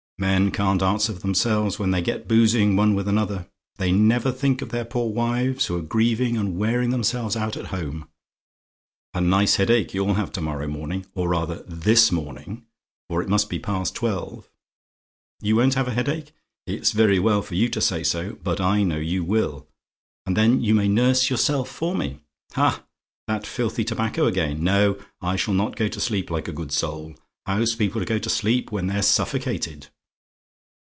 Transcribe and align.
Men 0.17 0.51
can't 0.51 0.83
answer 0.83 1.13
for 1.13 1.19
themselves 1.19 1.79
when 1.79 1.89
they 1.89 2.03
get 2.03 2.27
boozing 2.27 2.75
one 2.75 2.93
with 2.93 3.07
another. 3.07 3.47
They 3.77 3.91
never 3.91 4.31
think 4.31 4.61
of 4.61 4.69
their 4.69 4.85
poor 4.85 5.09
wives, 5.11 5.65
who 5.65 5.75
are 5.75 5.81
grieving 5.81 6.37
and 6.37 6.59
wearing 6.59 6.91
themselves 6.91 7.35
out 7.35 7.57
at 7.57 7.65
home. 7.73 8.07
A 9.15 9.19
nice 9.21 9.55
headache 9.55 9.95
you'll 9.95 10.13
have 10.13 10.31
to 10.33 10.41
morrow 10.41 10.67
morning 10.67 11.07
or 11.15 11.27
rather 11.29 11.63
THIS 11.63 12.11
morning; 12.11 12.67
for 13.09 13.23
it 13.23 13.29
must 13.29 13.49
be 13.49 13.57
past 13.57 13.95
twelve. 13.95 14.47
YOU 15.41 15.55
WON'T 15.55 15.73
HAVE 15.73 15.87
A 15.87 15.93
HEADACHE? 15.95 16.31
It's 16.67 16.91
very 16.91 17.17
well 17.17 17.41
for 17.41 17.55
you 17.55 17.67
to 17.69 17.81
say 17.81 18.03
so, 18.03 18.33
but 18.43 18.61
I 18.61 18.83
know 18.83 18.99
you 18.99 19.23
will; 19.23 19.67
and 20.27 20.37
then 20.37 20.61
you 20.61 20.75
may 20.75 20.87
nurse 20.87 21.31
yourself 21.31 21.67
for 21.67 21.95
me. 21.95 22.19
Ha! 22.51 22.83
that 23.25 23.47
filthy 23.47 23.83
tobacco 23.83 24.27
again! 24.27 24.63
No; 24.63 24.99
I 25.19 25.35
shall 25.35 25.55
not 25.55 25.75
go 25.75 25.87
to 25.87 25.99
sleep 25.99 26.29
like 26.29 26.47
a 26.47 26.51
good 26.53 26.71
soul. 26.71 27.15
How's 27.47 27.73
people 27.73 27.99
to 27.99 28.05
go 28.05 28.19
to 28.19 28.29
sleep 28.29 28.71
when 28.71 28.85
they're 28.85 29.01
suffocated? 29.01 29.87